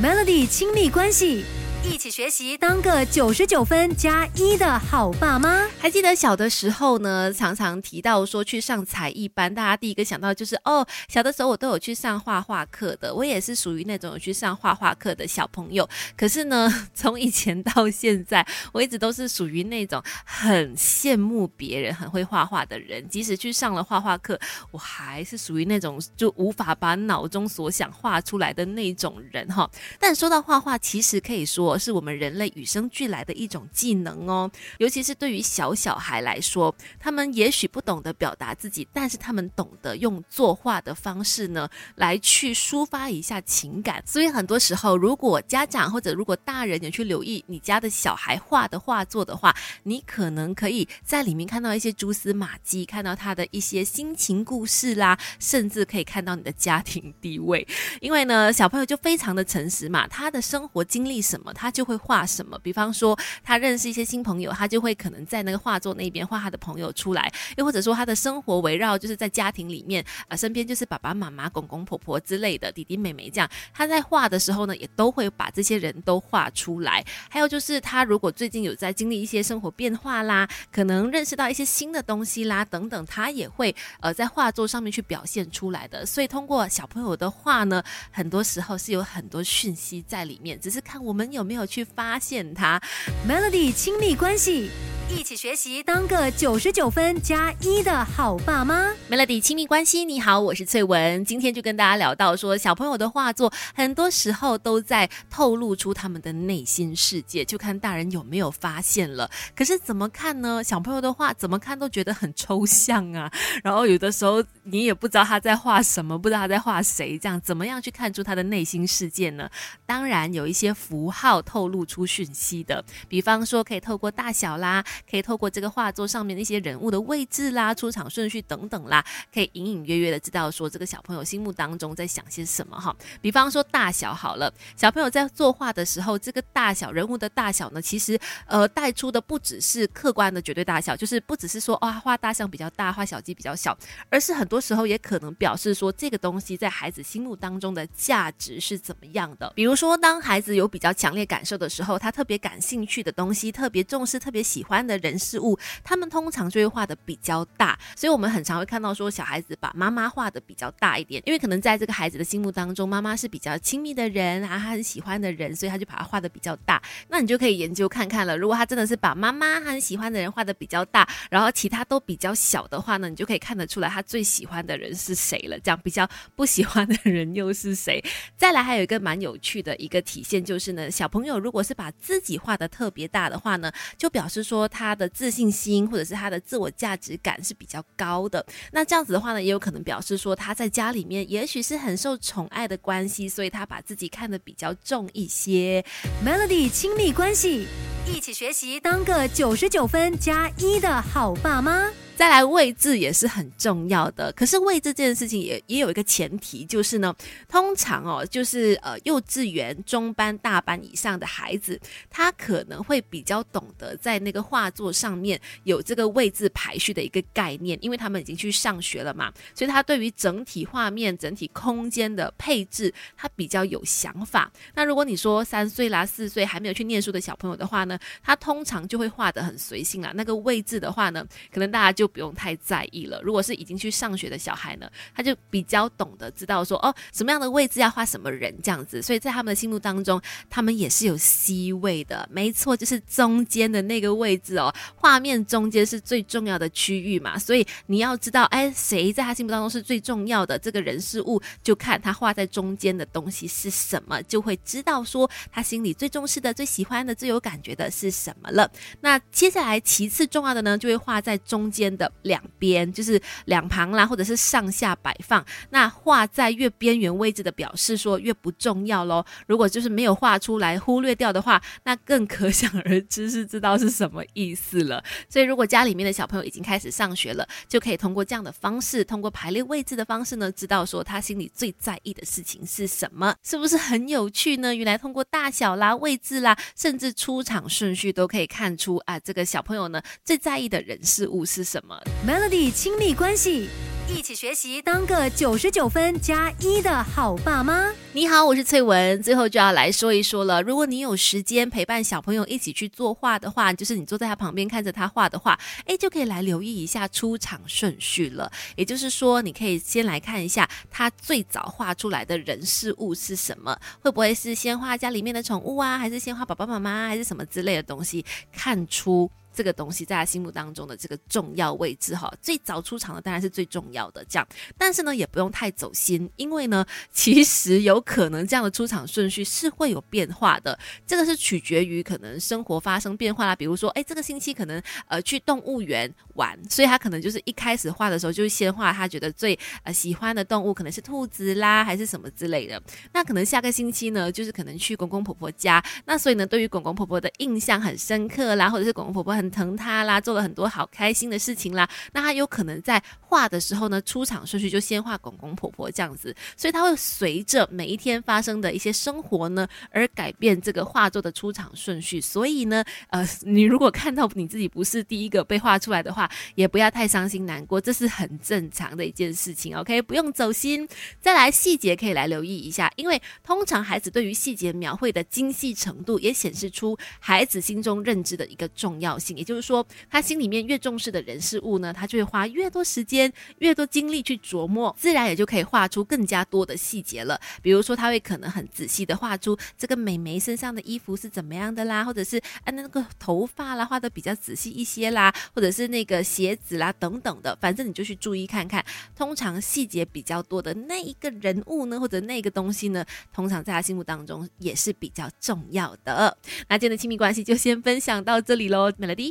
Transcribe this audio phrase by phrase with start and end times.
[0.00, 1.44] Melody 亲密关系。
[1.84, 5.66] 一起学习，当个九十九分加一的好爸妈。
[5.78, 15.88] 还记得小的时候呢，常常提到说去上才艺班，大家第一个想到就是哦，小的时候我都有去上画画课的，我也是属于那种有去上画画课的小朋友。
[16.16, 24.38] 可是呢，从以前到现在，我一直都是属于那种很羡慕别人很会画画的人，即使去上了画画课，
[24.70, 29.68] 我还是属于那种就无法把脑中所想画出来的那种人哈。
[29.98, 31.67] 但说到画画，其实可以说。
[31.76, 44.00] 是我们人类与生俱来的一种技能哦，尤其是对于小小孩来说，他们也许不懂得表达自己，但是他们懂得用作画的方式呢，来去抒发一下情感。
[44.06, 57.66] 所以很多时候，如果家长或者如果大人有去留意你家的小孩画的画作的话，你可能可以在里面看到一些蛛丝马迹，看到他的一些心情故事啦，甚至可以看到你的家庭地位。
[58.00, 61.52] 因为呢，小朋友就非常的诚实嘛，他的生活经历什么。
[61.58, 77.04] 他就会画什么，比方说他认识一些新朋友，他就会可能在那个画作那边画他的朋友出来，又或者说他的生活围绕就是在家庭里面啊，身边就是爸爸妈妈、公公婆婆之类的弟弟妹妹这样，他在画的时候呢，也都会把这些人都画出来。
[77.28, 86.06] 还有就是他如果最近有在经历一些生活变化啦，可能认识到一些新的东西啦等等，他也会呃在画作上面去表现出来的。
[86.06, 91.47] 所以通过小朋友的画呢，很多时候是有很多讯息在里面，只是看我们有。
[91.48, 92.78] 没有去发现它
[93.26, 94.70] ，Melody 亲密关系。
[95.10, 98.92] 一起学习，当个九十九分加一的好爸妈。
[99.10, 101.24] Melody 亲密关系，你好，我是翠文。
[101.24, 109.30] 今天就跟大家聊到说，小朋友的画作很多时候都在透露出他们的内心世界，就看大人有没有发现了。
[109.56, 110.62] 可是怎么看呢？
[110.62, 113.32] 小朋友的画怎么看都觉得很抽象啊。
[113.64, 119.50] 然后有的时候你也不知道他在画什么，不知道他在画谁，这样怎么样去看出他的内心世界呢？
[119.86, 124.84] 当然有一些符号透露出讯息的，比方说可以透过大小啦。
[125.10, 132.94] 可以透过这个画作上面的一些人物的位置啦、出场顺序等等啦，可以隐隐约约的知道说这个小朋友心目当中在想些什么哈。
[133.20, 143.76] 比方说大小好了，小朋友在作画的时候，这个大小人物的大小呢，其实呃带出的不只是客观的绝对大小，就是不只是说哦画大象比较大，画小鸡比较小，
[144.08, 149.52] 而是很多时候也可能表示说这个东西在孩子心目当中的价值是怎么样的。
[149.54, 154.86] 比如说当孩子有比较强烈感受的时候，他特别感兴趣的东西，特别重视、特别喜欢。
[154.88, 166.82] 的人事物，他们通常就会画的比较大，所以我们很常会看到说小孩子把妈妈画的比较大一点，因为可能在这个孩子的心目当中，妈妈是比较亲密的人啊，他很喜欢的人，所以他就把它画的比较大。
[167.08, 175.58] 那你就可以研究看看了，如果他真的是把妈妈很喜欢的人画的比较大，然后其他都比较小的话呢，你就可以看得出来他最喜欢的人是谁了。
[175.60, 178.02] 这样比较不喜欢的人又是谁？
[178.36, 184.68] 再来还有一个蛮有趣的一个体现就是呢，小朋友如果是把自己画的特别大的话呢，就表示说。
[184.68, 195.84] 他他的自信心或者是他的自我价值感是比较高的，那这样子的话呢，也有可能表示说他在家里面也许是很受宠爱的关系，所以他把自己看得比较重一些。
[196.24, 197.66] Melody 亲密关系，
[198.14, 201.90] 一起学习，当个九十九分加一的好爸妈。
[202.16, 207.14] 再来位置也是很重要的，可是位置这件事情也也有一个前提，就是呢，
[207.48, 211.80] 通常哦，就是呃幼稚园中班、大班以上的孩子，
[212.10, 224.50] 他可能会比较懂得在那个画作上面有这个位置排序的一个概念，因为他们已经去上学了嘛，所以他对于整体画面、整体空间的配置，他比较有想法。
[224.74, 230.12] 那如果你说三岁啦、四岁还没有去念书的小朋友的话呢，他通常就会画得很随性啊。
[230.14, 233.20] 那个位置的话呢，可能大家就不用太在意了。
[233.22, 239.02] 如果是已经去上学的小孩呢，他就比较懂得知道说哦，什么样的位置要画什么人这样子。
[239.02, 244.74] 所以在他们的心目当中，他们也是有 C 位的，没错，就是中间的那个位置哦。
[244.96, 258.70] 画面中间是最重要的区域嘛，所以你要知道，哎，谁在他心目当中是最重要的这个人事物，就看他画在中间的东西是什么，就会知道说他心里最重视的、最喜欢的、最有感觉的是什么了。
[259.00, 261.88] 那接下来其次重要的呢，就会画在中间。
[261.98, 265.44] 的两边就是两旁啦，或者是上下摆放。
[265.70, 269.24] 那画在越边缘位置的，表示说越不重要喽。
[269.48, 275.02] 如果就是没有画出来，忽略掉的话，那更可想而知是知道是什么意思了。
[275.28, 284.74] 所以，如果家里面的小朋友已经开始上学了，就可以通过这样的方式，通过排列位置的方式呢，知道说他心里最在意的事情是什么，是不是很有趣呢？
[284.74, 292.00] 原来通过大小啦、位置啦，甚至出场顺序都可以看出啊，这个小朋友呢最在意的人事物是什么。
[292.26, 293.68] Melody 亲密关系。
[294.10, 297.92] 一起学习，当个九十九分加一的好爸妈。
[298.12, 299.22] 你好，我是翠文。
[299.22, 308.50] 最后就要来说一说了，如果你有时间陪伴小朋友一起去作画的话，就是你坐在他旁边看着他画的话，哎，就可以来留意一下出场顺序了。
[308.76, 319.30] 也就是说，你可以先来看一下他最早画出来的人事物是什么，会不会是先画家里面的宠物啊，还是先画爸爸妈妈，还是什么之类的东西，看出。
[319.58, 324.24] 这个东西在他心目当中的这个重要位置哈，最早出场的当然是最重要的。
[324.28, 324.46] 这样，
[324.78, 342.80] 但是呢也不用太走心，因为呢其实有可能这样的出场顺序是会有变化的，这个是取决于可能生活发生变化啦，比如说哎这个星期可能呃去动物园玩，所以他可能就是一开始画的时候就是先画他觉得最呃喜欢的动物可能是兔子啦还是什么之类的，
[343.12, 349.47] 那可能下个星期呢就是可能去公公婆婆家，那所以呢对于公公婆婆的印象很深刻啦，或者是公公婆婆很。
[349.50, 351.88] 疼他啦，做了很多好开心的事情啦。
[352.12, 362.20] 那他有可能在画的时候呢，出场顺序就先画公公婆婆这样子，所以他会随着每一天发生的一些生活呢，而改变这个画作的出场顺序。
[362.20, 369.76] 所以呢，呃，你如果看到你自己不是第一个被画出来的话，也不要太伤心难过，这是很正常的一件事情。
[369.76, 370.88] OK，不用走心。
[371.20, 379.37] 再来细节可以来留意一下，因为通常孩子对于细节描绘的精细程度，也显示出孩子心中认知的一个重要性。
[379.38, 387.40] 也就是说，他心里面越重视的人事物呢，他就会花越多时间、越多精力去琢磨，自然也就可以画出更加多的细节了。
[387.62, 398.84] 比如说，他会可能很仔细的画出这个美眉身上的衣服是怎么样的啦，或者是按那个头发啦画的比较仔细一些啦，或者是那个鞋子啦等等的，反正你就去注意看看。
[399.14, 406.36] 通常细节比较多的那一个人物呢，或者那个东西呢，通常在他心目当中也是比较重要的。
[406.68, 409.27] 那今天的亲密关系就先分享到这里喽，Melody。